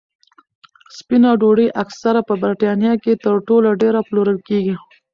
[0.97, 4.75] سپینه ډوډۍ اکثره په بریتانیا کې تر ټولو ډېره پلورل کېږي.